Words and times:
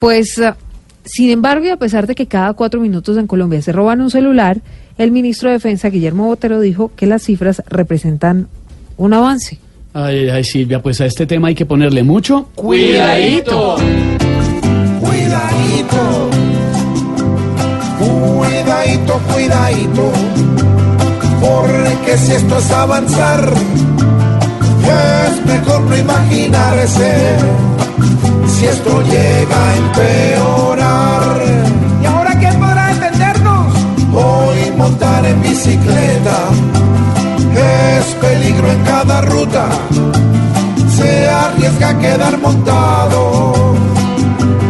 Pues, 0.00 0.38
uh, 0.38 0.54
sin 1.04 1.28
embargo, 1.28 1.66
y 1.66 1.68
a 1.68 1.76
pesar 1.76 2.06
de 2.06 2.14
que 2.14 2.24
cada 2.24 2.54
cuatro 2.54 2.80
minutos 2.80 3.18
en 3.18 3.26
Colombia 3.26 3.60
se 3.60 3.70
roban 3.70 4.00
un 4.00 4.10
celular, 4.10 4.62
el 4.96 5.10
ministro 5.10 5.50
de 5.50 5.56
Defensa, 5.56 5.90
Guillermo 5.90 6.24
Botero, 6.24 6.58
dijo 6.58 6.90
que 6.96 7.04
las 7.04 7.22
cifras 7.22 7.62
representan 7.66 8.48
un 8.96 9.12
avance. 9.12 9.58
Ay, 9.92 10.30
ay, 10.30 10.42
Silvia, 10.42 10.80
pues 10.80 11.02
a 11.02 11.04
este 11.04 11.26
tema 11.26 11.48
hay 11.48 11.54
que 11.54 11.66
ponerle 11.66 12.02
mucho 12.02 12.48
Cuidadito. 12.54 13.76
Cuidadito. 15.00 16.30
Cuidadito, 17.98 19.20
cuidadito. 19.34 20.12
Porque 21.42 22.16
si 22.16 22.32
esto 22.32 22.56
es 22.56 22.70
avanzar, 22.70 23.52
es 25.28 25.44
mejor 25.44 25.82
no 25.82 25.94
imaginarse. 25.98 27.69
Si 28.60 28.66
esto 28.66 29.00
llega 29.00 29.56
a 29.56 29.76
empeorar. 29.76 31.42
¿Y 32.02 32.04
ahora 32.04 32.38
quién 32.38 32.60
podrá 32.60 32.90
entendernos? 32.90 33.74
Hoy 34.12 34.70
montar 34.76 35.24
en 35.24 35.40
bicicleta 35.40 36.38
es 37.56 38.04
peligro 38.16 38.70
en 38.70 38.84
cada 38.84 39.22
ruta. 39.22 39.66
Se 40.94 41.26
arriesga 41.26 41.88
a 41.88 41.98
quedar 42.00 42.36
montado. 42.36 43.54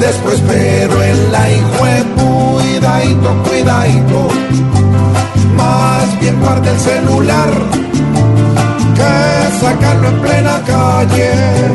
Después, 0.00 0.42
pero 0.48 1.02
en 1.02 1.30
la 1.30 1.50
hijo 1.50 1.84
cuidadito, 2.16 3.42
cuidadito. 3.46 4.28
Más 5.58 6.20
bien 6.20 6.40
guarda 6.40 6.70
el 6.70 6.80
celular 6.80 7.50
que 8.94 9.60
sacarlo 9.60 10.08
en 10.08 10.20
plena 10.22 10.62
calle. 10.64 11.73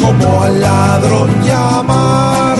Como 0.00 0.42
al 0.42 0.60
ladrón 0.60 1.30
llamar 1.44 2.58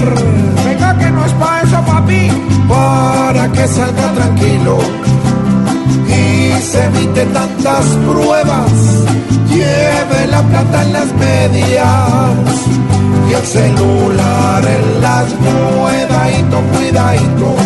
Venga 0.65 0.99
que 0.99 1.11
no 1.11 1.25
es 1.25 1.33
para 1.33 1.63
eso, 1.63 1.81
papi. 1.85 2.31
para 2.69 3.51
que 3.53 3.67
salga 3.67 4.13
tranquilo 4.15 4.79
y 6.07 6.63
se 6.63 6.85
evite 6.85 7.25
tantas 7.27 7.85
pruebas. 8.07 8.73
Lleve 9.49 10.27
la 10.29 10.43
plata 10.43 10.83
en 10.83 10.93
las 10.93 11.13
medias 11.15 12.37
y 13.29 13.33
el 13.33 13.47
celular 13.47 14.63
en 14.65 15.03
las 15.03 15.27
cuidadito, 15.33 16.61
cuidadito. 16.73 17.57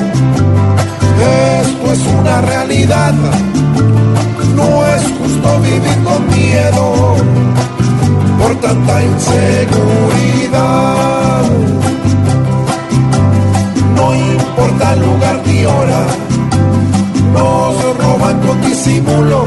Esto 1.60 1.92
es 1.92 2.00
una 2.20 2.40
realidad, 2.42 3.14
tanta 9.14 9.34
inseguridad. 9.74 11.42
No 13.96 14.14
importa 14.14 14.96
lugar 14.96 15.40
ni 15.46 15.64
hora, 15.64 16.06
nos 17.32 17.98
roban 17.98 18.40
con 18.40 18.60
disimulo. 18.62 19.46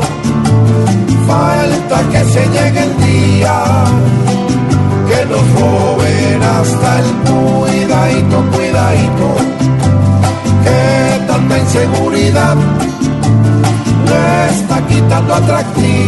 Falta 1.28 2.00
que 2.12 2.24
se 2.26 2.46
llegue 2.48 2.84
el 2.84 2.98
día, 2.98 3.64
que 5.08 5.26
nos 5.26 5.46
roben 5.60 6.44
hasta 6.44 7.00
el 7.00 7.10
cuidadito, 7.28 8.38
cuidadito. 8.56 9.28
Que 10.64 10.82
tanta 11.28 11.58
inseguridad 11.58 12.56
le 14.10 14.50
está 14.56 14.78
quitando 14.88 15.34
atractivo 15.36 16.07